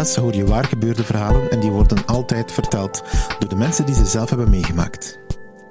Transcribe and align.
Hoor 0.00 0.34
je 0.34 0.44
waar 0.44 0.64
gebeurde 0.64 1.04
verhalen 1.04 1.50
en 1.50 1.60
die 1.60 1.70
worden 1.70 2.06
altijd 2.06 2.52
verteld 2.52 3.02
door 3.38 3.48
de 3.48 3.56
mensen 3.56 3.86
die 3.86 3.94
ze 3.94 4.04
zelf 4.06 4.28
hebben 4.28 4.50
meegemaakt. 4.50 5.18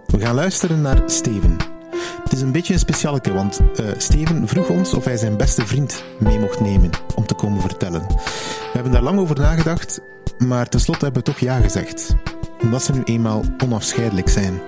We 0.05 0.19
gaan 0.19 0.35
luisteren 0.35 0.81
naar 0.81 1.01
Steven. 1.05 1.57
Het 2.23 2.33
is 2.33 2.41
een 2.41 2.51
beetje 2.51 2.73
een 2.73 2.79
specialeke, 2.79 3.33
want 3.33 3.59
uh, 3.59 3.85
Steven 3.97 4.47
vroeg 4.47 4.69
ons 4.69 4.93
of 4.93 5.05
hij 5.05 5.17
zijn 5.17 5.37
beste 5.37 5.65
vriend 5.65 6.03
mee 6.19 6.39
mocht 6.39 6.59
nemen 6.59 6.89
om 7.15 7.25
te 7.25 7.33
komen 7.33 7.61
vertellen. 7.61 8.01
We 8.07 8.71
hebben 8.73 8.91
daar 8.91 9.01
lang 9.01 9.19
over 9.19 9.39
nagedacht, 9.39 10.01
maar 10.37 10.69
tenslotte 10.69 11.05
hebben 11.05 11.23
we 11.23 11.31
toch 11.31 11.39
ja 11.39 11.59
gezegd. 11.59 12.15
Omdat 12.61 12.83
ze 12.83 12.91
nu 12.91 13.01
eenmaal 13.03 13.43
onafscheidelijk 13.63 14.29
zijn. 14.29 14.59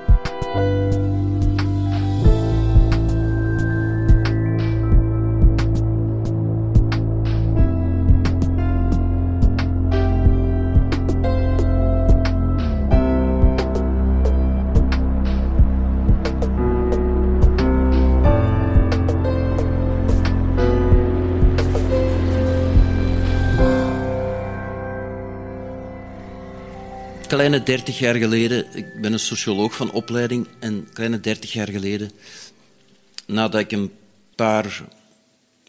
Kleine 27.31 27.63
30 27.63 27.99
jaar 27.99 28.15
geleden, 28.15 28.75
ik 28.75 29.01
ben 29.01 29.13
een 29.13 29.19
socioloog 29.19 29.75
van 29.75 29.91
opleiding, 29.91 30.47
en 30.59 30.87
kleine 30.93 31.19
30 31.19 31.53
jaar 31.53 31.69
geleden, 31.69 32.11
nadat 33.25 33.61
ik 33.61 33.71
een 33.71 33.91
paar 34.35 34.83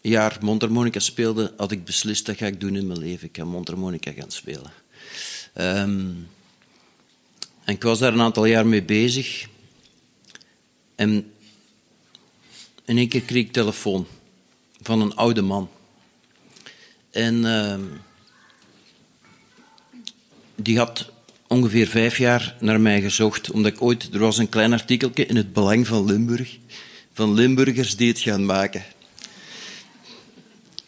jaar 0.01 0.37
mondharmonica 0.41 0.99
speelde, 0.99 1.53
had 1.57 1.71
ik 1.71 1.85
beslist 1.85 2.25
dat 2.25 2.37
ga 2.37 2.45
ik 2.45 2.59
doen 2.59 2.75
in 2.75 2.87
mijn 2.87 2.99
leven. 2.99 3.27
Ik 3.27 3.37
ga 3.37 3.43
mondharmonica 3.43 4.11
gaan 4.11 4.31
spelen. 4.31 4.71
Um, 5.55 6.27
en 7.63 7.73
ik 7.73 7.83
was 7.83 7.99
daar 7.99 8.13
een 8.13 8.21
aantal 8.21 8.45
jaar 8.45 8.67
mee 8.67 8.83
bezig. 8.83 9.47
En 10.95 11.31
in 12.85 12.97
één 12.97 13.09
keer 13.09 13.21
kreeg 13.21 13.45
ik 13.45 13.51
telefoon 13.51 14.07
van 14.81 15.01
een 15.01 15.15
oude 15.15 15.41
man. 15.41 15.69
En 17.11 17.35
uh, 17.35 17.75
die 20.55 20.77
had 20.77 21.11
ongeveer 21.53 21.87
vijf 21.87 22.17
jaar 22.17 22.55
naar 22.59 22.81
mij 22.81 23.01
gezocht, 23.01 23.51
omdat 23.51 23.71
ik 23.71 23.81
ooit, 23.81 24.09
er 24.13 24.19
was 24.19 24.37
een 24.37 24.49
klein 24.49 24.73
artikeltje 24.73 25.25
in 25.25 25.35
het 25.35 25.53
Belang 25.53 25.87
van 25.87 26.05
Limburg, 26.05 26.57
van 27.13 27.33
Limburgers 27.33 27.95
die 27.95 28.07
het 28.07 28.19
gaan 28.19 28.45
maken. 28.45 28.83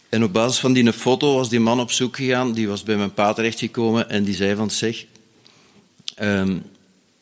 En 0.09 0.23
op 0.23 0.33
basis 0.33 0.59
van 0.59 0.73
die 0.73 0.93
foto 0.93 1.35
was 1.35 1.49
die 1.49 1.59
man 1.59 1.79
op 1.79 1.91
zoek 1.91 2.15
gegaan, 2.15 2.53
die 2.53 2.67
was 2.67 2.83
bij 2.83 2.97
mijn 2.97 3.13
pa 3.13 3.33
terechtgekomen 3.33 4.09
en 4.09 4.23
die 4.23 4.35
zei 4.35 4.55
van 4.55 4.71
zeg, 4.71 5.05
um, 6.21 6.63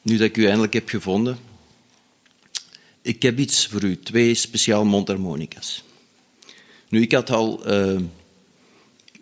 nu 0.02 0.18
dat 0.18 0.28
ik 0.28 0.38
u 0.38 0.46
eindelijk 0.46 0.74
heb 0.74 0.90
gevonden, 0.90 1.38
ik 3.02 3.22
heb 3.22 3.40
iets 3.40 3.68
voor 3.68 3.84
u, 3.84 4.00
twee 4.00 4.34
speciaal 4.34 4.86
mondharmonicas. 4.86 5.84
Nu, 6.90 7.02
ik 7.02 7.12
had 7.12 7.30
al 7.30 7.74
uh, 7.74 8.00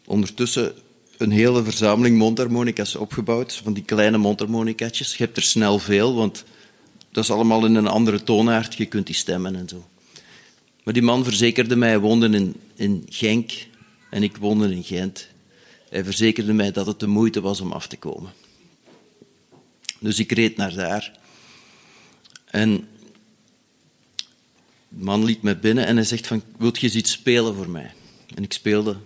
ondertussen 0.06 0.74
een 1.22 1.32
hele 1.32 1.64
verzameling 1.64 2.18
mondharmonica's 2.18 2.96
opgebouwd, 2.96 3.54
van 3.64 3.74
die 3.74 3.84
kleine 3.84 4.18
mondharmonicaatjes. 4.18 5.18
Je 5.18 5.24
hebt 5.24 5.38
er 5.38 5.44
snel 5.44 5.80
veel, 5.80 6.16
want 6.16 6.44
dat 7.12 7.24
is 7.24 7.32
allemaal 7.32 7.66
in 7.66 7.76
een 7.76 7.88
andere 7.88 8.24
toonaard. 8.24 8.74
Je 8.74 8.86
kunt 8.86 9.06
die 9.06 9.16
stemmen 9.16 9.56
en 9.56 9.70
zo. 9.70 9.86
Maar 10.84 10.94
die 10.94 11.04
man 11.04 11.24
verzekerde 11.24 11.76
mij, 11.76 11.90
hij 11.90 12.00
woonde 12.00 12.30
in, 12.30 12.56
in 12.76 13.06
Genk 13.10 13.52
en 14.10 14.24
ik 14.24 14.38
woonde 14.38 14.72
in 14.72 14.84
Gent. 14.84 15.28
Hij 15.90 16.04
verzekerde 16.04 16.54
mij 16.54 16.72
dat 16.72 16.86
het 16.86 17.00
de 17.00 17.08
moeite 17.08 17.42
was 17.42 17.62
om 17.62 17.72
af 17.72 17.88
te 17.88 17.98
komen. 17.98 18.32
Dus 20.00 20.20
ik 20.20 20.32
reed 20.32 20.58
naar 20.58 20.74
daar. 20.74 21.20
En 22.46 22.88
de 24.90 25.04
man 25.04 25.24
liet 25.24 25.42
me 25.42 25.56
binnen 25.56 25.86
en 25.86 25.96
hij 25.96 26.06
zegt 26.06 26.28
van, 26.28 26.44
wilt 26.58 26.80
je 26.80 26.88
eens 26.88 26.96
iets 26.96 27.12
spelen 27.12 27.56
voor 27.56 27.70
mij? 27.70 27.94
En 28.36 28.44
ik 28.44 28.54
speelde 28.54 28.98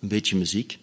een 0.00 0.08
beetje 0.08 0.36
muziek. 0.36 0.78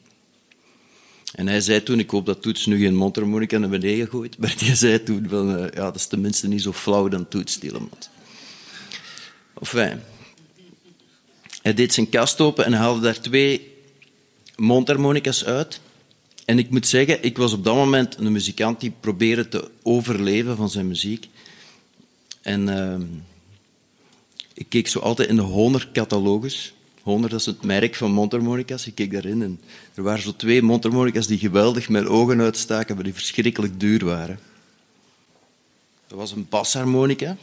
En 1.34 1.48
hij 1.48 1.62
zei 1.62 1.84
toen, 1.84 2.00
ik 2.00 2.10
hoop 2.10 2.26
dat 2.26 2.42
Toets 2.42 2.66
nu 2.66 2.80
geen 2.80 2.96
mondharmonica 2.96 3.58
naar 3.58 3.70
beneden 3.70 4.08
gooit, 4.08 4.38
maar 4.38 4.56
hij 4.60 4.76
zei 4.76 5.04
toen 5.04 5.26
van, 5.30 5.50
uh, 5.50 5.62
ja, 5.62 5.84
dat 5.84 5.96
is 5.96 6.08
tenminste 6.08 6.48
niet 6.48 6.62
zo 6.62 6.74
flauw 6.74 7.08
dan 7.08 7.28
Toets 7.28 7.58
Tielemans. 7.58 8.10
Enfin, 9.60 10.02
hij 11.62 11.74
deed 11.74 11.94
zijn 11.94 12.10
kast 12.10 12.42
open 12.42 12.66
en 12.66 12.74
haalde 12.74 13.02
daar 13.02 13.22
twee 13.22 13.74
mondharmonicas 14.56 15.46
uit. 15.46 15.80
En 16.46 16.60
ik 16.60 16.70
moet 16.70 16.88
zeggen, 16.88 17.24
ik 17.24 17.38
was 17.38 17.54
op 17.54 17.64
dat 17.64 17.76
moment 17.76 18.18
een 18.18 18.32
muzikant 18.32 18.80
die 18.80 18.94
probeerde 19.00 19.48
te 19.48 19.70
overleven 19.84 20.56
van 20.56 20.70
zijn 20.70 20.88
muziek. 20.88 21.28
En 22.42 22.68
uh, 22.68 22.96
ik 24.54 24.66
keek 24.70 24.88
zo 24.88 25.00
altijd 25.00 25.30
in 25.30 25.36
de 25.36 25.42
Honor-catalogus 25.42 26.74
100, 27.10 27.32
dat 27.32 27.40
is 27.40 27.46
het 27.46 27.64
merk 27.64 27.96
van 27.96 28.12
mondharmonica's. 28.12 28.88
Ik 28.88 28.96
keek 28.96 29.12
daarin 29.12 29.42
en 29.42 29.60
er 29.94 30.04
waren 30.04 30.22
zo 30.22 30.36
twee 30.36 30.62
mondharmonica's 30.62 31.28
die 31.28 31.38
geweldig 31.38 31.90
mijn 31.90 32.08
ogen 32.08 32.42
uitstaken, 32.42 32.96
maar 32.96 33.04
die 33.04 33.14
verschrikkelijk 33.14 33.80
duur 33.80 34.06
waren. 34.06 34.40
Dat 36.08 36.18
was 36.18 36.32
een 36.32 36.48
basharmonica. 36.50 37.38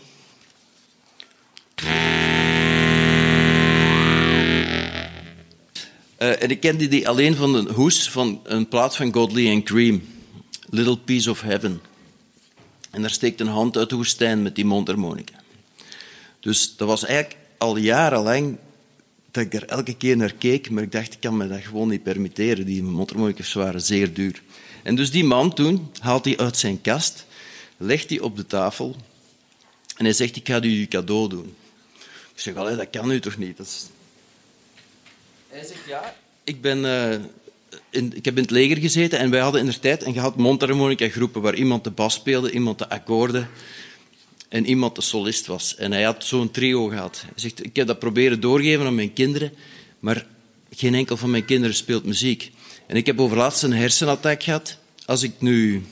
Uh, 6.19 6.43
en 6.43 6.51
ik 6.51 6.61
kende 6.61 6.89
die 6.89 7.09
alleen 7.09 7.35
van 7.35 7.55
een 7.55 7.69
hoes 7.69 8.11
van 8.11 8.41
een 8.45 8.69
plaat 8.69 8.97
van 8.97 9.13
Godley 9.13 9.53
and 9.53 9.65
Cream, 9.65 10.03
Little 10.71 10.99
Piece 10.99 11.31
of 11.31 11.41
Heaven. 11.41 11.81
En 12.91 13.01
daar 13.01 13.11
steekt 13.11 13.41
een 13.41 13.47
hand 13.47 13.77
uit 13.77 13.91
de 13.91 13.97
woestijn 13.97 14.43
met 14.43 14.55
die 14.55 14.65
mondharmonica. 14.65 15.35
Dus 16.41 16.77
dat 16.77 16.89
was 16.89 17.05
eigenlijk 17.05 17.39
al 17.59 17.77
jarenlang 17.77 18.59
dat 19.37 19.45
ik 19.45 19.55
er 19.55 19.69
elke 19.69 19.97
keer 19.97 20.17
naar 20.17 20.33
keek, 20.33 20.71
maar 20.71 20.83
ik 20.83 20.93
dacht, 20.93 21.13
ik 21.13 21.21
kan 21.21 21.37
me 21.37 21.49
dat 21.49 21.61
gewoon 21.61 21.89
niet 21.89 22.03
permitteren. 22.03 22.67
Die 22.67 22.83
mondharmonicas 22.83 23.53
waren 23.53 23.81
zeer 23.81 24.13
duur. 24.13 24.43
En 24.83 24.95
dus 24.95 25.11
die 25.11 25.25
man 25.25 25.55
toen 25.55 25.91
haalt 26.01 26.25
hij 26.25 26.37
uit 26.37 26.57
zijn 26.57 26.81
kast, 26.81 27.27
legt 27.77 28.09
die 28.09 28.23
op 28.23 28.37
de 28.37 28.47
tafel 28.47 28.97
en 29.97 30.05
hij 30.05 30.15
zegt, 30.15 30.37
ik 30.37 30.49
ga 30.49 30.63
u 30.63 30.69
je 30.69 30.89
cadeau 30.89 31.29
doen. 31.29 31.55
Ik 32.35 32.43
zeg, 32.43 32.55
Allee, 32.55 32.77
dat 32.77 32.91
kan 32.91 33.11
u 33.11 33.21
toch 33.21 33.37
niet? 33.37 33.57
Hij 35.49 35.65
zegt, 35.65 35.87
ja, 35.87 36.15
ik, 36.45 36.61
ben, 36.61 36.79
uh, 36.79 37.25
in, 37.91 38.17
ik 38.17 38.25
heb 38.25 38.37
in 38.37 38.43
het 38.43 38.51
leger 38.51 38.77
gezeten 38.77 39.19
en 39.19 39.31
wij 39.31 39.41
hadden 39.41 39.61
in 39.61 39.67
de 39.67 39.79
tijd 39.79 40.05
een 40.05 40.13
gehad 40.13 40.37
mondharmonica 40.37 41.09
groepen 41.09 41.43
waar 41.43 41.55
iemand 41.55 41.85
de 41.85 41.91
bas 41.91 42.15
speelde, 42.15 42.51
iemand 42.51 42.79
de 42.79 42.89
akkoorden 42.89 43.49
en 44.49 44.67
iemand 44.67 44.95
de 44.95 45.01
solist 45.01 45.47
was. 45.47 45.77
En 45.77 45.93
hij 45.93 46.03
had 46.03 46.25
zo'n 46.25 46.51
trio 46.51 46.87
gehad. 46.87 47.23
Hij 47.23 47.33
zegt, 47.35 47.65
ik 47.65 47.77
heb 47.77 47.87
dat 47.87 47.99
proberen 47.99 48.41
doorgeven 48.41 48.87
aan 48.87 48.95
mijn 48.95 49.13
kinderen, 49.13 49.53
maar 49.99 50.27
geen 50.71 50.95
enkel 50.95 51.17
van 51.17 51.31
mijn 51.31 51.45
kinderen 51.45 51.77
speelt 51.77 52.05
muziek. 52.05 52.51
En 52.87 52.97
ik 52.97 53.07
heb 53.07 53.21
overlaatst 53.21 53.63
een 53.63 53.73
hersenattack 53.73 54.43
gehad. 54.43 54.79
Als, 55.05 55.23
ik 55.23 55.33
nu, 55.39 55.85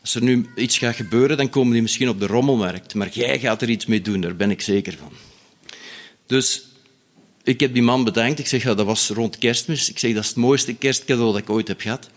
als 0.00 0.14
er 0.14 0.22
nu 0.22 0.46
iets 0.56 0.78
gaat 0.78 0.96
gebeuren, 0.96 1.36
dan 1.36 1.50
komen 1.50 1.72
die 1.72 1.82
misschien 1.82 2.08
op 2.08 2.20
de 2.20 2.26
rommelmarkt. 2.26 2.94
Maar 2.94 3.08
jij 3.08 3.38
gaat 3.38 3.62
er 3.62 3.70
iets 3.70 3.86
mee 3.86 4.00
doen, 4.00 4.20
daar 4.20 4.36
ben 4.36 4.50
ik 4.50 4.60
zeker 4.60 4.96
van. 4.98 5.12
Dus 6.26 6.62
ik 7.42 7.60
heb 7.60 7.72
die 7.72 7.82
man 7.82 8.04
bedankt. 8.04 8.38
Ik 8.38 8.46
zeg, 8.46 8.62
ja, 8.62 8.74
dat 8.74 8.86
was 8.86 9.08
rond 9.08 9.38
kerstmis. 9.38 9.90
Ik 9.90 9.98
zeg, 9.98 10.14
dat 10.14 10.22
is 10.22 10.28
het 10.28 10.38
mooiste 10.38 10.74
kerstcadeau 10.74 11.32
dat 11.32 11.40
ik 11.40 11.50
ooit 11.50 11.68
heb 11.68 11.80
gehad. 11.80 12.10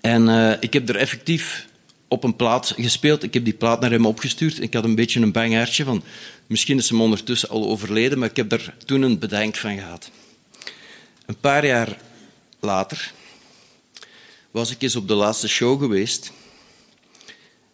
En 0.00 0.28
uh, 0.28 0.52
ik 0.60 0.72
heb 0.72 0.88
er 0.88 0.96
effectief 0.96 1.66
op 2.08 2.24
een 2.24 2.36
plaat 2.36 2.74
gespeeld. 2.76 3.22
Ik 3.22 3.34
heb 3.34 3.44
die 3.44 3.54
plaat 3.54 3.80
naar 3.80 3.90
hem 3.90 4.06
opgestuurd. 4.06 4.62
Ik 4.62 4.74
had 4.74 4.84
een 4.84 4.94
beetje 4.94 5.20
een 5.20 5.32
bangaartje 5.32 5.84
van... 5.84 6.02
Misschien 6.46 6.78
is 6.78 6.88
hem 6.88 7.00
ondertussen 7.00 7.48
al 7.48 7.68
overleden, 7.68 8.18
maar 8.18 8.30
ik 8.30 8.36
heb 8.36 8.48
daar 8.48 8.74
toen 8.84 9.02
een 9.02 9.18
bedenk 9.18 9.56
van 9.56 9.74
gehad. 9.74 10.10
Een 11.26 11.40
paar 11.40 11.66
jaar 11.66 11.98
later 12.60 13.12
was 14.50 14.70
ik 14.70 14.82
eens 14.82 14.96
op 14.96 15.08
de 15.08 15.14
laatste 15.14 15.48
show 15.48 15.80
geweest. 15.80 16.32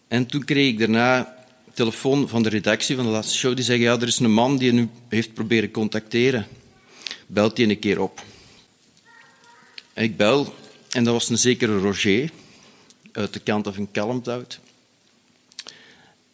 En 0.07 0.25
toen 0.25 0.45
kreeg 0.45 0.67
ik 0.67 0.79
daarna 0.79 1.35
telefoon 1.73 2.29
van 2.29 2.43
de 2.43 2.49
redactie 2.49 2.95
van 2.95 3.05
de 3.05 3.11
laatste 3.11 3.37
show. 3.37 3.55
Die 3.55 3.65
zeggen, 3.65 3.85
ja, 3.85 3.93
er 3.93 4.07
is 4.07 4.19
een 4.19 4.31
man 4.31 4.57
die 4.57 4.67
je 4.67 4.73
nu 4.73 4.89
heeft 5.09 5.33
proberen 5.33 5.71
contacteren. 5.71 6.47
Belt 7.27 7.55
die 7.55 7.69
een 7.69 7.79
keer 7.79 8.01
op. 8.01 8.23
Ik 9.93 10.17
bel, 10.17 10.53
en 10.89 11.03
dat 11.03 11.13
was 11.13 11.29
een 11.29 11.37
zekere 11.37 11.77
Roger, 11.77 12.29
uit 13.13 13.33
de 13.33 13.39
kant 13.39 13.69
van 13.73 13.91
Kalmthout. 13.91 14.59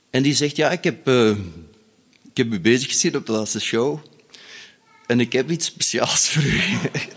En 0.09 0.23
die 0.23 0.33
zegt, 0.33 0.55
ja, 0.55 0.71
ik 0.71 0.83
heb, 0.83 1.07
uh, 1.07 1.29
ik 2.31 2.37
heb 2.37 2.53
u 2.53 2.59
bezig 2.59 2.87
gezien 2.87 3.15
op 3.15 3.25
de 3.25 3.31
laatste 3.31 3.59
show. 3.59 3.99
En 5.07 5.19
ik 5.19 5.33
heb 5.33 5.51
iets 5.51 5.65
speciaals 5.65 6.29
voor 6.29 6.43
u. 6.43 6.57
ik 6.93 7.09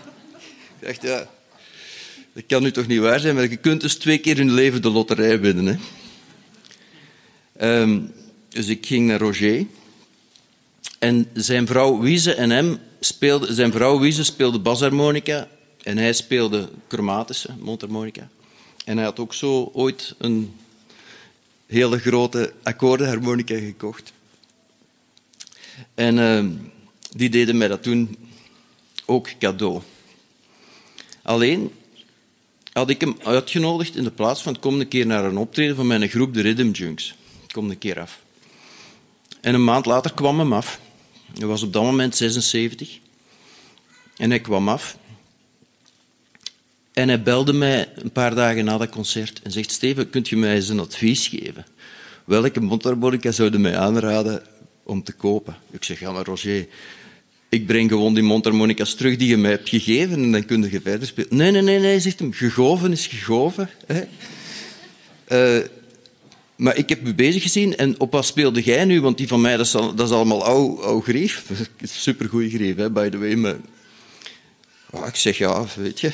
dacht, 0.80 1.02
ja, 1.02 1.28
dat 2.32 2.44
kan 2.46 2.62
nu 2.62 2.70
toch 2.70 2.86
niet 2.86 3.00
waar 3.00 3.20
zijn, 3.20 3.34
maar 3.34 3.50
je 3.50 3.56
kunt 3.56 3.80
dus 3.80 3.94
twee 3.94 4.18
keer 4.18 4.38
in 4.38 4.46
je 4.46 4.52
leven 4.52 4.82
de 4.82 4.90
loterij 4.90 5.40
winnen. 5.40 5.66
Hè? 5.66 5.76
Um, 7.80 8.12
dus 8.48 8.66
ik 8.66 8.86
ging 8.86 9.06
naar 9.06 9.18
Roger. 9.18 9.66
En 10.98 11.28
zijn 11.32 11.66
vrouw 11.66 12.00
Wiese 12.00 12.34
en 12.34 12.50
hem 12.50 12.78
speelde... 13.00 13.54
Zijn 13.54 13.72
vrouw 13.72 13.98
Wiese 13.98 14.24
speelde 14.24 14.58
basharmonica 14.58 15.48
en 15.82 15.98
hij 15.98 16.12
speelde 16.12 16.68
chromatische 16.88 17.48
mondharmonica. 17.58 18.28
En 18.84 18.96
hij 18.96 19.06
had 19.06 19.18
ook 19.18 19.34
zo 19.34 19.70
ooit 19.72 20.14
een 20.18 20.56
hele 21.66 21.98
grote 21.98 22.52
akkoordenharmonica 22.62 23.58
gekocht. 23.58 24.12
En 25.94 26.16
uh, 26.16 26.44
die 27.16 27.30
deden 27.30 27.56
mij 27.56 27.68
dat 27.68 27.82
toen 27.82 28.16
ook 29.04 29.28
cadeau. 29.38 29.82
Alleen 31.22 31.72
had 32.72 32.90
ik 32.90 33.00
hem 33.00 33.16
uitgenodigd 33.22 33.96
in 33.96 34.04
de 34.04 34.10
plaats 34.10 34.42
van 34.42 34.58
kom 34.58 34.80
een 34.80 34.88
keer 34.88 35.06
naar 35.06 35.24
een 35.24 35.36
optreden 35.36 35.76
van 35.76 35.86
mijn 35.86 36.08
groep, 36.08 36.34
de 36.34 36.40
Rhythm 36.40 36.70
Junks. 36.70 37.14
Kom 37.50 37.70
een 37.70 37.78
keer 37.78 38.00
af. 38.00 38.20
En 39.40 39.54
een 39.54 39.64
maand 39.64 39.86
later 39.86 40.14
kwam 40.14 40.38
hem 40.38 40.52
af. 40.52 40.80
Hij 41.38 41.46
was 41.46 41.62
op 41.62 41.72
dat 41.72 41.82
moment 41.82 42.16
76. 42.16 42.98
En 44.16 44.30
hij 44.30 44.40
kwam 44.40 44.68
af. 44.68 44.96
En 46.92 47.08
hij 47.08 47.22
belde 47.22 47.52
mij 47.52 47.88
een 47.94 48.10
paar 48.10 48.34
dagen 48.34 48.64
na 48.64 48.78
dat 48.78 48.88
concert 48.88 49.40
en 49.42 49.50
zegt: 49.50 49.70
Steven, 49.70 50.10
kunt 50.10 50.28
je 50.28 50.36
mij 50.36 50.54
eens 50.54 50.68
een 50.68 50.80
advies 50.80 51.28
geven? 51.28 51.66
Welke 52.24 52.60
mondharmonica 52.60 53.32
zouden 53.32 53.60
mij 53.60 53.76
aanraden 53.76 54.42
om 54.82 55.02
te 55.02 55.12
kopen? 55.12 55.56
Ik 55.70 55.84
zeg: 55.84 56.00
Ja, 56.00 56.12
maar 56.12 56.24
Roger, 56.24 56.66
ik 57.48 57.66
breng 57.66 57.90
gewoon 57.90 58.14
die 58.14 58.22
mondharmonica's 58.22 58.94
terug 58.94 59.16
die 59.16 59.28
je 59.28 59.36
mij 59.36 59.50
hebt 59.50 59.68
gegeven 59.68 60.22
en 60.22 60.32
dan 60.32 60.44
kun 60.44 60.70
je 60.70 60.80
verder 60.80 61.06
spelen. 61.06 61.36
Nee, 61.36 61.50
nee, 61.50 61.62
nee, 61.62 61.78
nee, 61.78 62.00
zegt 62.00 62.18
hem. 62.18 62.32
Gegoven 62.32 62.92
is 62.92 63.06
gegoven. 63.06 63.70
Hè? 63.86 64.02
Uh, 65.28 65.64
maar 66.56 66.76
ik 66.76 66.88
heb 66.88 67.06
u 67.06 67.14
bezig 67.14 67.42
gezien 67.42 67.76
en 67.76 68.00
op 68.00 68.12
wat 68.12 68.24
speelde 68.24 68.62
jij 68.62 68.84
nu? 68.84 69.00
Want 69.00 69.18
die 69.18 69.28
van 69.28 69.40
mij, 69.40 69.56
dat 69.56 69.66
is, 69.66 69.72
dat 69.72 70.00
is 70.00 70.10
allemaal 70.10 70.44
oude, 70.44 70.82
oude 70.82 71.04
grief. 71.04 71.44
Supergoeie 71.82 72.50
grief, 72.50 72.76
hè, 72.76 72.90
by 72.90 73.08
the 73.08 73.18
way. 73.18 73.34
Maar... 73.34 73.56
Oh, 74.90 75.06
ik 75.06 75.16
zeg, 75.16 75.38
ja, 75.38 75.64
weet 75.76 76.00
je... 76.00 76.10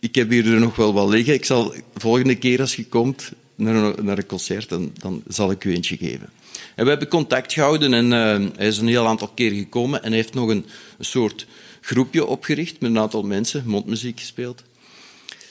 Ik 0.00 0.14
heb 0.14 0.30
hier 0.30 0.52
er 0.52 0.60
nog 0.60 0.76
wel 0.76 0.92
wat 0.92 1.08
liggen. 1.08 1.34
Ik 1.34 1.44
zal 1.44 1.68
de 1.70 1.82
volgende 1.94 2.34
keer 2.34 2.60
als 2.60 2.76
je 2.76 2.86
komt 2.86 3.32
naar 3.54 3.74
een, 3.74 4.04
naar 4.04 4.26
concert, 4.26 4.68
dan, 4.68 4.92
dan 4.98 5.22
zal 5.28 5.50
ik 5.50 5.64
u 5.64 5.74
eentje 5.74 5.96
geven. 5.96 6.30
En 6.74 6.84
we 6.84 6.90
hebben 6.90 7.08
contact 7.08 7.52
gehouden 7.52 7.94
en 7.94 8.04
uh, 8.04 8.48
hij 8.56 8.66
is 8.66 8.78
een 8.78 8.88
heel 8.88 9.06
aantal 9.06 9.28
keer 9.28 9.50
gekomen 9.50 10.02
en 10.02 10.08
hij 10.08 10.16
heeft 10.16 10.34
nog 10.34 10.48
een, 10.48 10.66
soort 11.00 11.46
groepje 11.80 12.26
opgericht 12.26 12.80
met 12.80 12.90
een 12.90 12.98
aantal 12.98 13.22
mensen, 13.22 13.62
mondmuziek 13.66 14.20
gespeeld. 14.20 14.62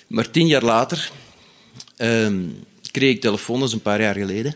Maar 0.07 0.31
tien 0.31 0.47
jaar 0.47 0.63
later... 0.63 1.12
Uh, 1.97 2.31
kreeg 2.91 3.15
ik 3.15 3.21
telefoon, 3.21 3.59
dat 3.59 3.68
is 3.68 3.73
een 3.73 3.81
paar 3.81 4.01
jaar 4.01 4.15
geleden. 4.15 4.56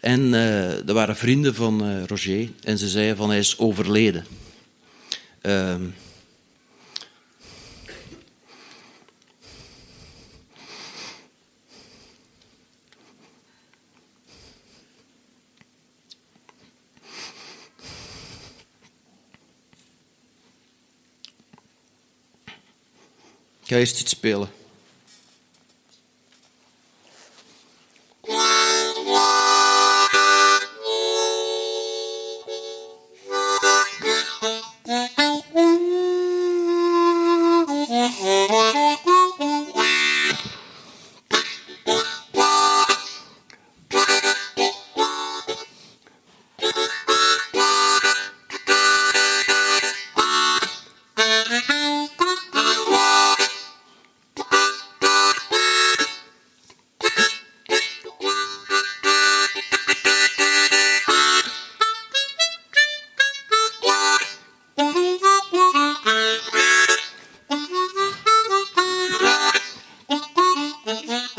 En 0.00 0.20
uh, 0.20 0.88
er 0.88 0.94
waren 0.94 1.16
vrienden 1.16 1.54
van 1.54 1.86
uh, 1.86 2.04
Roger 2.04 2.48
en 2.62 2.78
ze 2.78 2.88
zeiden 2.88 3.16
van 3.16 3.28
hij 3.28 3.38
is 3.38 3.58
overleden. 3.58 4.26
Ga 23.70 23.78
iets 23.78 24.08
spelen. 24.08 24.48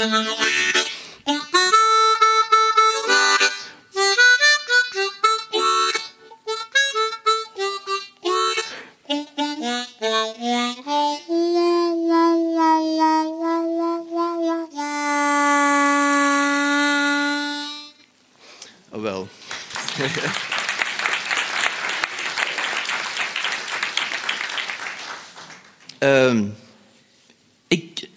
Mm-hmm. 0.02 0.41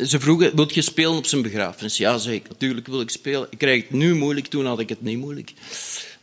Ze 0.06 0.20
vroegen, 0.20 0.56
wil 0.56 0.68
je 0.73 0.82
spelen 0.82 1.16
op 1.16 1.26
zijn 1.26 1.42
begrafenis? 1.42 1.96
Ja, 1.96 2.18
zei 2.18 2.34
ik, 2.34 2.49
natuurlijk 2.49 2.87
wil 2.87 3.00
ik 3.00 3.11
spelen. 3.11 3.46
Ik 3.50 3.58
krijg 3.58 3.82
het 3.82 3.90
nu 3.90 4.14
moeilijk, 4.14 4.46
toen 4.46 4.66
had 4.66 4.78
ik 4.78 4.88
het 4.88 5.02
niet 5.02 5.18
moeilijk. 5.18 5.52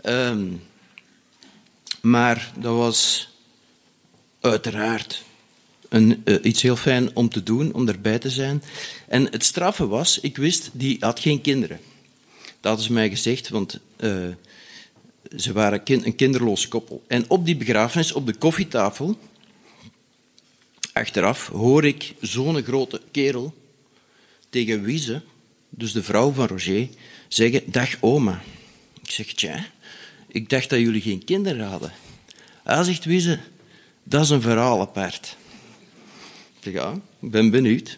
Um, 0.03 0.61
maar 2.01 2.51
dat 2.59 2.75
was 2.75 3.29
uiteraard 4.39 5.23
een, 5.89 6.21
uh, 6.25 6.37
iets 6.41 6.61
heel 6.61 6.75
fijn 6.75 7.15
om 7.15 7.29
te 7.29 7.43
doen, 7.43 7.73
om 7.73 7.87
erbij 7.87 8.19
te 8.19 8.29
zijn. 8.29 8.63
En 9.07 9.31
het 9.31 9.43
straffe 9.43 9.87
was, 9.87 10.19
ik 10.19 10.37
wist, 10.37 10.69
die 10.73 10.97
had 10.99 11.19
geen 11.19 11.41
kinderen. 11.41 11.79
Dat 12.59 12.81
ze 12.81 12.93
mij 12.93 13.09
gezegd, 13.09 13.49
want 13.49 13.79
uh, 13.99 14.27
ze 15.37 15.53
waren 15.53 15.81
een 15.85 16.15
kinderloos 16.15 16.67
koppel. 16.67 17.03
En 17.07 17.25
op 17.27 17.45
die 17.45 17.55
begrafenis, 17.55 18.13
op 18.13 18.25
de 18.25 18.35
koffietafel, 18.35 19.17
achteraf, 20.93 21.47
hoor 21.47 21.85
ik 21.85 22.13
zo'n 22.21 22.63
grote 22.63 23.01
kerel 23.11 23.53
tegen 24.51 24.83
Wiese, 24.83 25.21
dus 25.69 25.91
de 25.91 26.03
vrouw 26.03 26.31
van 26.31 26.47
Roger, 26.47 26.87
zeggen: 27.27 27.61
Dag 27.65 27.89
oma. 27.99 28.41
Ik 29.03 29.11
zeg: 29.11 29.33
Tja, 29.33 29.65
ik 30.27 30.49
dacht 30.49 30.69
dat 30.69 30.79
jullie 30.79 31.01
geen 31.01 31.23
kinderen 31.23 31.67
hadden. 31.67 31.93
Hij 32.63 32.83
zegt 32.83 33.05
Wiese: 33.05 33.39
Dat 34.03 34.23
is 34.23 34.29
een 34.29 34.41
verhaal 34.41 34.81
apart. 34.81 35.37
Ik 36.57 36.63
zeg: 36.63 36.73
Ja, 36.73 36.99
ik 37.19 37.31
ben 37.31 37.49
benieuwd. 37.49 37.97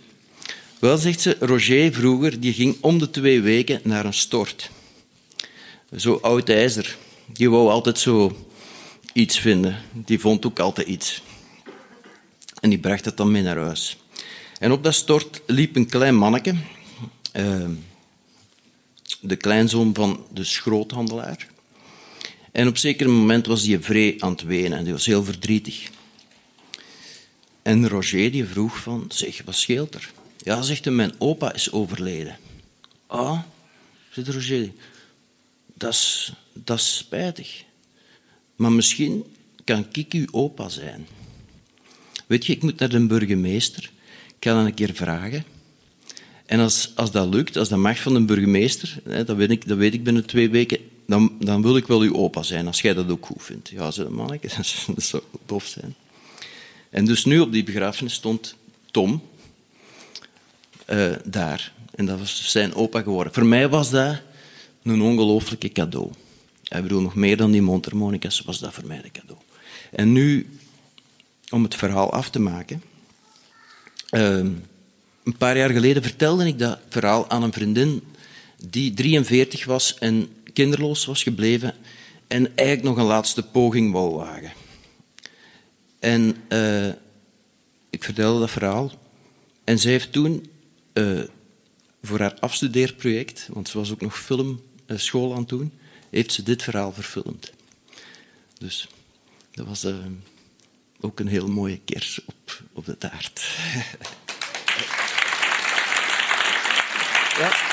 Wel, 0.79 0.97
zegt 0.97 1.21
ze, 1.21 1.37
Roger 1.39 1.93
vroeger 1.93 2.39
die 2.39 2.53
ging 2.53 2.77
om 2.81 2.99
de 2.99 3.09
twee 3.09 3.41
weken 3.41 3.79
naar 3.83 4.05
een 4.05 4.13
stort. 4.13 4.69
Zo 5.95 6.19
oud 6.21 6.49
ijzer. 6.49 6.97
Die 7.33 7.49
wou 7.49 7.69
altijd 7.69 7.99
zo 7.99 8.47
iets 9.13 9.39
vinden. 9.39 9.77
Die 9.91 10.19
vond 10.19 10.45
ook 10.45 10.59
altijd 10.59 10.87
iets. 10.87 11.21
En 12.59 12.69
die 12.69 12.79
bracht 12.79 13.05
het 13.05 13.17
dan 13.17 13.31
mee 13.31 13.41
naar 13.41 13.57
huis. 13.57 13.97
En 14.59 14.71
op 14.71 14.83
dat 14.83 14.93
stort 14.93 15.41
liep 15.45 15.75
een 15.75 15.89
klein 15.89 16.15
manneke. 16.15 16.55
Uh, 17.35 17.69
de 19.21 19.35
kleinzoon 19.35 19.93
van 19.93 20.25
de 20.33 20.43
schroothandelaar. 20.43 21.47
En 22.51 22.67
op 22.67 22.77
zeker 22.77 23.09
moment 23.09 23.45
was 23.45 23.65
hij 23.65 23.81
vrij 23.81 24.15
aan 24.19 24.31
het 24.31 24.43
wenen 24.43 24.77
en 24.77 24.83
die 24.83 24.93
was 24.93 25.05
heel 25.05 25.23
verdrietig. 25.23 25.89
En 27.61 27.87
Roger 27.87 28.31
die 28.31 28.45
vroeg 28.45 28.77
van, 28.77 29.05
zeg, 29.07 29.41
wat 29.45 29.55
scheelt 29.55 29.93
er? 29.93 30.11
Ja, 30.37 30.61
zegt 30.61 30.85
hij, 30.85 30.93
mijn 30.93 31.13
opa 31.17 31.53
is 31.53 31.71
overleden. 31.71 32.37
Ah, 33.07 33.39
zegt 34.11 34.27
Roger, 34.27 34.71
dat 35.73 35.93
is, 35.93 36.33
dat 36.53 36.77
is 36.77 36.97
spijtig. 36.97 37.63
Maar 38.55 38.71
misschien 38.71 39.23
kan 39.63 39.85
ik 39.91 40.13
uw 40.13 40.27
opa 40.31 40.69
zijn. 40.69 41.07
Weet 42.27 42.45
je, 42.45 42.53
ik 42.53 42.63
moet 42.63 42.79
naar 42.79 42.89
de 42.89 43.07
burgemeester. 43.07 43.91
Ik 44.43 44.49
ga 44.49 44.55
dan 44.55 44.65
een 44.65 44.73
keer 44.73 44.93
vragen. 44.93 45.45
En 46.45 46.59
als, 46.59 46.91
als 46.95 47.11
dat 47.11 47.33
lukt, 47.33 47.57
als 47.57 47.69
dat 47.69 47.79
mag 47.79 47.99
van 47.99 48.13
de 48.13 48.21
burgemeester, 48.21 48.99
hè, 49.03 49.23
dat, 49.23 49.37
weet 49.37 49.51
ik, 49.51 49.67
dat 49.67 49.77
weet 49.77 49.93
ik 49.93 50.03
binnen 50.03 50.25
twee 50.25 50.49
weken, 50.49 50.77
dan, 51.07 51.35
dan 51.39 51.61
wil 51.61 51.77
ik 51.77 51.87
wel 51.87 52.01
uw 52.01 52.15
opa 52.15 52.43
zijn, 52.43 52.67
als 52.67 52.81
jij 52.81 52.93
dat 52.93 53.09
ook 53.09 53.25
goed 53.25 53.43
vindt. 53.43 53.69
Ja, 53.69 53.89
de 53.89 54.09
manneke, 54.09 54.47
dat 54.95 55.03
zou 55.03 55.23
tof 55.45 55.65
zijn. 55.65 55.95
En 56.89 57.05
dus 57.05 57.25
nu 57.25 57.39
op 57.39 57.51
die 57.51 57.63
begrafenis 57.63 58.13
stond 58.13 58.55
Tom 58.91 59.21
uh, 60.89 61.11
daar. 61.25 61.73
En 61.95 62.05
dat 62.05 62.19
was 62.19 62.51
zijn 62.51 62.75
opa 62.75 63.01
geworden. 63.01 63.33
Voor 63.33 63.45
mij 63.45 63.69
was 63.69 63.89
dat 63.89 64.21
een 64.83 65.01
ongelooflijke 65.01 65.71
cadeau. 65.71 66.11
Ik 66.63 66.81
bedoel, 66.81 67.01
nog 67.01 67.15
meer 67.15 67.37
dan 67.37 67.51
die 67.51 67.61
mondharmonicas 67.61 68.41
was 68.41 68.59
dat 68.59 68.73
voor 68.73 68.87
mij 68.87 69.01
een 69.03 69.11
cadeau. 69.11 69.39
En 69.91 70.11
nu, 70.11 70.57
om 71.49 71.63
het 71.63 71.75
verhaal 71.75 72.11
af 72.11 72.29
te 72.29 72.39
maken. 72.39 72.91
Uh, 74.13 74.37
een 75.23 75.37
paar 75.37 75.57
jaar 75.57 75.69
geleden 75.69 76.03
vertelde 76.03 76.47
ik 76.47 76.59
dat 76.59 76.79
verhaal 76.89 77.29
aan 77.29 77.43
een 77.43 77.53
vriendin 77.53 78.03
die 78.69 78.93
43 78.93 79.65
was 79.65 79.97
en 79.97 80.29
kinderloos 80.53 81.05
was 81.05 81.23
gebleven 81.23 81.75
en 82.27 82.55
eigenlijk 82.55 82.87
nog 82.87 82.97
een 82.97 83.11
laatste 83.11 83.43
poging 83.43 83.91
wou 83.91 84.15
wagen. 84.15 84.51
En 85.99 86.35
uh, 86.49 86.87
ik 87.89 88.03
vertelde 88.03 88.39
dat 88.39 88.51
verhaal. 88.51 88.91
En 89.63 89.79
zij 89.79 89.91
heeft 89.91 90.11
toen 90.11 90.49
uh, 90.93 91.23
voor 92.03 92.19
haar 92.19 92.39
afstudeerproject, 92.39 93.47
want 93.51 93.69
ze 93.69 93.77
was 93.77 93.91
ook 93.91 94.01
nog 94.01 94.19
filmschool 94.19 95.31
aan 95.31 95.39
het 95.39 95.49
doen, 95.49 95.71
heeft 96.09 96.33
ze 96.33 96.43
dit 96.43 96.63
verhaal 96.63 96.93
verfilmd. 96.93 97.51
Dus 98.57 98.87
dat 99.51 99.65
was 99.67 99.85
uh, 99.85 99.95
ook 101.03 101.19
een 101.19 101.27
heel 101.27 101.47
mooie 101.47 101.79
kers 101.85 102.21
op, 102.25 102.61
op 102.73 102.85
de 102.85 102.97
taart. 102.97 103.41
ja. 107.39 107.72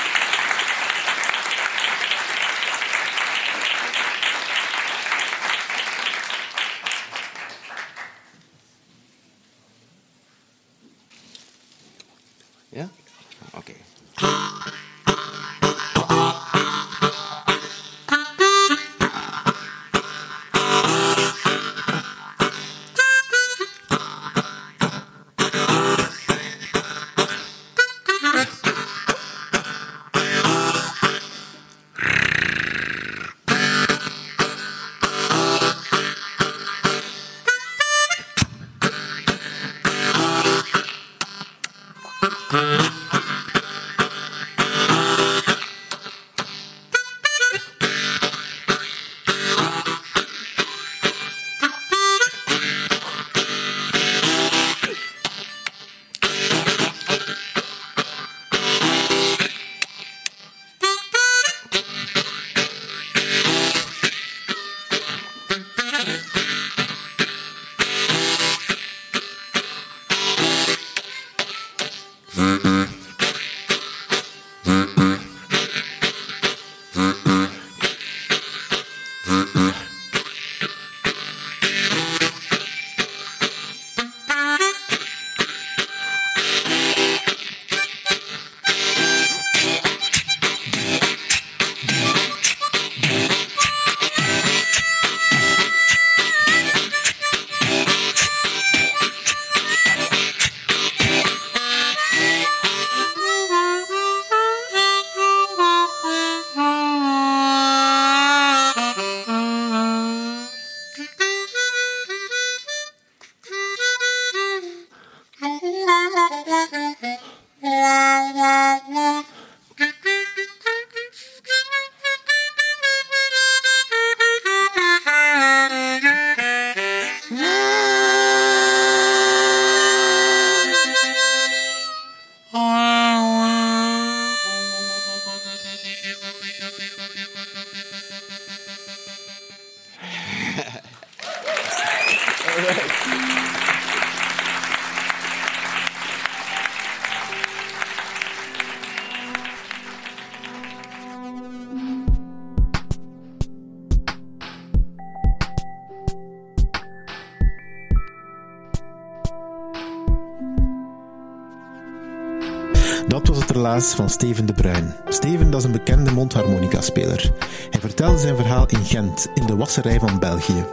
Van 163.79 164.09
Steven 164.09 164.45
de 164.45 164.53
Bruin. 164.53 164.93
Steven 165.07 165.53
is 165.53 165.63
een 165.63 165.71
bekende 165.71 166.11
mondharmonica-speler. 166.11 167.31
Hij 167.69 167.79
vertelde 167.79 168.17
zijn 168.17 168.35
verhaal 168.35 168.65
in 168.65 168.85
Gent, 168.85 169.27
in 169.33 169.45
de 169.45 169.55
wasserij 169.55 169.99
van 169.99 170.19
België. 170.19 170.65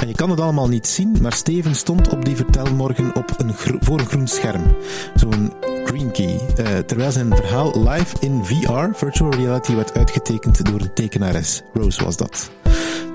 En 0.00 0.08
je 0.08 0.14
kan 0.14 0.30
het 0.30 0.40
allemaal 0.40 0.68
niet 0.68 0.86
zien, 0.86 1.16
maar 1.20 1.32
Steven 1.32 1.74
stond 1.74 2.08
op 2.08 2.24
die 2.24 2.36
vertelmorgen 2.36 3.14
op 3.14 3.34
een 3.36 3.54
voor 3.80 3.98
een 3.98 4.06
groen 4.06 4.26
scherm. 4.26 4.76
Zo'n 5.14 5.52
green 5.84 6.10
key. 6.10 6.40
Uh, 6.58 6.78
terwijl 6.78 7.10
zijn 7.10 7.36
verhaal 7.36 7.88
live 7.88 8.16
in 8.20 8.44
VR, 8.44 8.88
virtual 8.92 9.34
reality, 9.34 9.74
werd 9.74 9.96
uitgetekend 9.96 10.70
door 10.70 10.78
de 10.78 10.92
tekenares. 10.92 11.62
Rose 11.72 12.04
was 12.04 12.16
dat. 12.16 12.50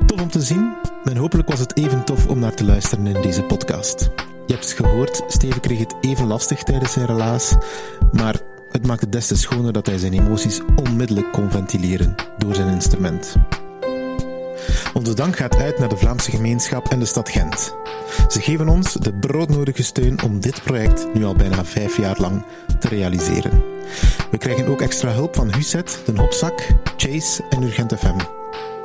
Tof 0.05 0.21
om 0.21 0.29
te 0.29 0.41
zien, 0.41 0.73
en 1.03 1.17
hopelijk 1.17 1.49
was 1.49 1.59
het 1.59 1.77
even 1.77 2.03
tof 2.03 2.27
om 2.27 2.39
naar 2.39 2.55
te 2.55 2.65
luisteren 2.65 3.07
in 3.07 3.21
deze 3.21 3.43
podcast. 3.43 4.09
Je 4.45 4.53
hebt 4.53 4.69
het 4.69 4.77
gehoord, 4.77 5.23
Steven 5.27 5.61
kreeg 5.61 5.79
het 5.79 5.95
even 6.01 6.27
lastig 6.27 6.63
tijdens 6.63 6.91
zijn 6.91 7.05
relaas, 7.05 7.55
maar 8.11 8.35
het 8.73 8.87
maakte 8.87 9.09
des 9.09 9.27
te 9.27 9.37
schoner 9.37 9.73
dat 9.73 9.85
hij 9.85 9.97
zijn 9.97 10.13
emoties 10.13 10.61
onmiddellijk 10.75 11.31
kon 11.31 11.51
ventileren 11.51 12.15
door 12.37 12.55
zijn 12.55 12.73
instrument. 12.73 13.35
Onze 14.93 15.13
dank 15.13 15.35
gaat 15.35 15.55
uit 15.55 15.79
naar 15.79 15.89
de 15.89 15.97
Vlaamse 15.97 16.31
gemeenschap 16.31 16.91
en 16.91 16.99
de 16.99 17.05
stad 17.05 17.29
Gent. 17.29 17.75
Ze 18.27 18.41
geven 18.41 18.67
ons 18.67 18.93
de 18.93 19.13
broodnodige 19.13 19.83
steun 19.83 20.21
om 20.21 20.39
dit 20.39 20.63
project 20.63 21.07
nu 21.13 21.25
al 21.25 21.35
bijna 21.35 21.65
vijf 21.65 21.97
jaar 21.97 22.17
lang 22.19 22.43
te 22.79 22.87
realiseren. 22.87 23.63
We 24.31 24.37
krijgen 24.37 24.67
ook 24.67 24.81
extra 24.81 25.11
hulp 25.11 25.35
van 25.35 25.53
Huset, 25.53 25.99
Den 26.05 26.17
Hopzak, 26.17 26.67
Chase 26.97 27.43
en 27.49 27.63
Urgent 27.63 27.93
FM. 27.97 28.19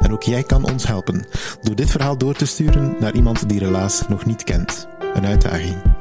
En 0.00 0.12
ook 0.12 0.23
jij 0.23 0.42
kan 0.42 0.64
ons 0.64 0.87
helpen 0.87 1.26
door 1.62 1.75
dit 1.75 1.90
verhaal 1.90 2.18
door 2.18 2.35
te 2.35 2.47
sturen 2.47 2.97
naar 3.00 3.14
iemand 3.14 3.49
die 3.49 3.59
Relaas 3.59 4.02
nog 4.09 4.26
niet 4.26 4.45
kent. 4.45 4.88
Een 5.14 5.26
uitdaging. 5.26 5.98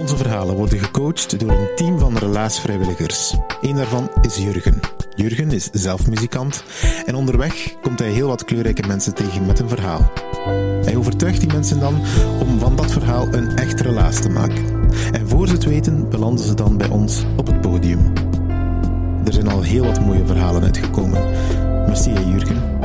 Onze 0.00 0.16
verhalen 0.16 0.56
worden 0.56 0.78
gecoacht 0.78 1.40
door 1.40 1.50
een 1.50 1.68
team 1.74 1.98
van 1.98 2.16
relaasvrijwilligers. 2.18 3.34
Eén 3.60 3.76
daarvan 3.76 4.10
is 4.22 4.36
Jurgen. 4.36 4.80
Jurgen 5.14 5.50
is 5.50 5.68
zelf 5.72 6.08
muzikant 6.08 6.64
en 7.06 7.14
onderweg 7.14 7.74
komt 7.82 7.98
hij 7.98 8.10
heel 8.10 8.28
wat 8.28 8.44
kleurrijke 8.44 8.86
mensen 8.86 9.14
tegen 9.14 9.46
met 9.46 9.58
een 9.58 9.68
verhaal. 9.68 10.12
Hij 10.84 10.96
overtuigt 10.96 11.40
die 11.40 11.52
mensen 11.52 11.80
dan 11.80 11.94
om 12.40 12.58
van 12.58 12.76
dat 12.76 12.92
verhaal 12.92 13.26
een 13.34 13.56
echt 13.56 13.80
relaas 13.80 14.20
te 14.20 14.28
maken. 14.28 14.90
En 15.12 15.28
voor 15.28 15.46
ze 15.46 15.52
het 15.52 15.64
weten 15.64 16.08
belanden 16.08 16.44
ze 16.44 16.54
dan 16.54 16.76
bij 16.76 16.88
ons 16.88 17.24
op 17.36 17.46
het 17.46 17.60
podium. 17.60 18.12
Er 19.24 19.32
zijn 19.32 19.48
al 19.48 19.62
heel 19.62 19.84
wat 19.84 20.00
mooie 20.00 20.26
verhalen 20.26 20.62
uitgekomen. 20.62 21.24
Merci 21.86 22.10
Jurgen. 22.12 22.75